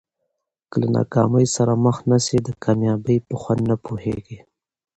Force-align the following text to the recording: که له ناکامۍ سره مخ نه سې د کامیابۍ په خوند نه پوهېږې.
که 0.71 0.75
له 0.81 0.87
ناکامۍ 0.97 1.45
سره 1.55 1.73
مخ 1.85 1.97
نه 2.09 2.17
سې 2.25 2.37
د 2.41 2.49
کامیابۍ 2.63 3.17
په 3.27 3.35
خوند 3.41 3.61
نه 3.69 3.75
پوهېږې. 3.85 4.39